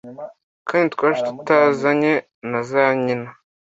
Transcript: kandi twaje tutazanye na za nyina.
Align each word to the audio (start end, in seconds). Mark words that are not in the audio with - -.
kandi 0.69 0.87
twaje 0.95 1.19
tutazanye 1.27 2.13
na 2.49 2.59
za 2.69 2.83
nyina. 3.03 3.29